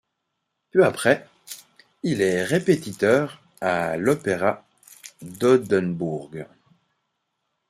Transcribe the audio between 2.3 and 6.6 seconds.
répétiteur à l'opéra d'Oldenburg.